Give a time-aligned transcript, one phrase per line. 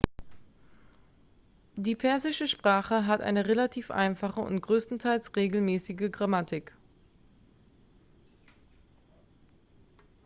[1.75, 6.73] die persische sprache hat eine relativ einfache und größtenteils regelmäßige grammatik